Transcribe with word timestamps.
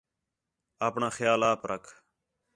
اپݨاں 0.87 1.11
خیال 1.17 1.41
آپ 1.51 1.61
رکھ 1.71 1.89